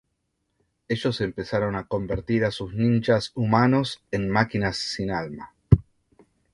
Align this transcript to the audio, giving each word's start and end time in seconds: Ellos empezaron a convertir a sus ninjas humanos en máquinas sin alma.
Ellos 0.87 1.21
empezaron 1.21 1.75
a 1.75 1.83
convertir 1.85 2.43
a 2.43 2.49
sus 2.49 2.73
ninjas 2.73 3.31
humanos 3.35 4.01
en 4.09 4.31
máquinas 4.31 4.77
sin 4.77 5.11
alma. 5.11 5.53